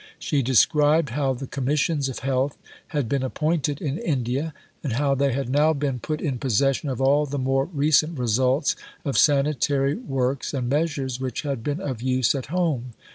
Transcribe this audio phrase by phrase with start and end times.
[0.17, 2.57] She described how the Commissions of Health
[2.87, 4.51] had been appointed in India,
[4.83, 8.75] and how they had now been put in possession of all the more recent results
[9.05, 12.93] of sanitary works and measures which had been of use at home.